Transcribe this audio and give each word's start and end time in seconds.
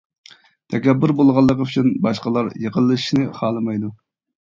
تەكەببۇر 0.73 1.13
بولغانلىقى 1.19 1.69
ئۈچۈن 1.69 1.93
باشقىلار 2.07 2.53
يېقىنلىشىشنى 2.67 3.33
خالىمايدۇ. 3.41 3.97